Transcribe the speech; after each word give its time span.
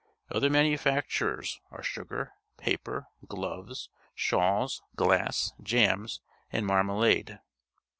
Other 0.31 0.49
manufactures 0.49 1.59
are 1.69 1.83
sugar, 1.83 2.33
paper, 2.57 3.05
gloves, 3.27 3.91
shawls, 4.15 4.81
glass, 4.95 5.53
jams, 5.61 6.21
and 6.51 6.65
marmalade. 6.65 7.39